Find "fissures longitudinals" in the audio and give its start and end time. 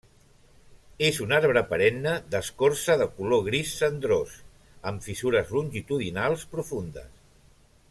5.11-6.49